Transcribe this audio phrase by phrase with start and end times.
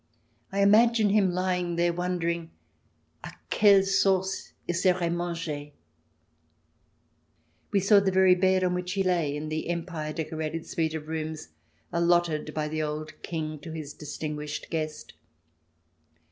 [0.51, 2.49] I imagine him lying there, wondering"
[3.23, 5.73] k quelle sauce il serait mange."
[7.71, 11.07] We saw the very bed on which he lay, in the Empire decorated suite of
[11.07, 11.49] rooms
[11.93, 15.13] allotted by the old King to his distinguished guest.